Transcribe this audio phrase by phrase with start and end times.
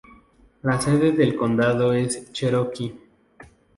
[0.63, 2.91] La sede del condado es Cherokee.